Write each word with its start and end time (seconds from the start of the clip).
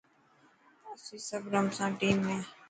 اسين 0.93 1.21
سب 1.29 1.43
رمسان 1.55 1.91
ٽيم 2.03 2.17
۾. 2.35 2.37